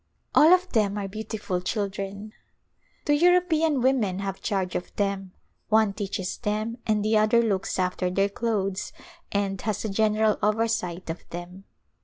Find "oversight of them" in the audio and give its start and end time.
10.41-11.65